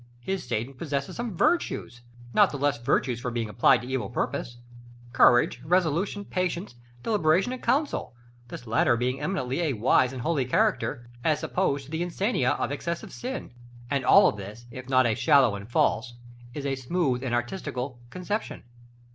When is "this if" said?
14.31-14.89